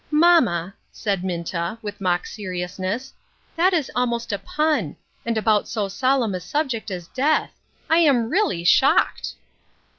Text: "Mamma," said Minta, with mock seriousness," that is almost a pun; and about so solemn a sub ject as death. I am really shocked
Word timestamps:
"Mamma," 0.25 0.73
said 0.91 1.23
Minta, 1.23 1.77
with 1.83 2.01
mock 2.01 2.25
seriousness," 2.25 3.13
that 3.55 3.71
is 3.71 3.91
almost 3.95 4.33
a 4.33 4.39
pun; 4.39 4.95
and 5.27 5.37
about 5.37 5.67
so 5.67 5.87
solemn 5.87 6.33
a 6.33 6.39
sub 6.39 6.69
ject 6.69 6.89
as 6.89 7.07
death. 7.09 7.53
I 7.87 7.99
am 7.99 8.27
really 8.31 8.63
shocked 8.63 9.35